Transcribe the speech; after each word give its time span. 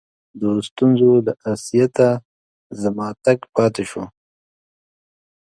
د 0.39 0.41
ستونزو 0.67 1.11
له 1.25 1.33
آسیته 1.53 2.09
زما 2.81 3.07
تګ 3.23 3.39
پاته 3.55 3.83
سو. 3.91 4.03